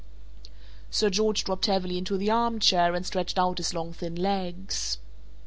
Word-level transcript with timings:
Sir 0.89 1.11
George 1.11 1.43
dropped 1.43 1.67
heavily 1.67 1.95
into 1.99 2.17
the 2.17 2.31
arm 2.31 2.59
chair, 2.59 2.95
and 2.95 3.05
stretched 3.05 3.37
out 3.37 3.59
his 3.59 3.71
long 3.75 3.93
thin 3.93 4.15
legs. 4.15 4.97